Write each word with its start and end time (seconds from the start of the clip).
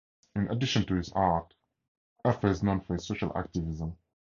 In 0.35 0.49
addition 0.49 0.83
to 0.87 0.95
his 0.95 1.11
art, 1.13 1.53
Ufer 2.25 2.49
is 2.49 2.63
known 2.63 2.81
for 2.81 2.93
his 2.95 3.05
social 3.05 3.31
activism. 3.37 3.97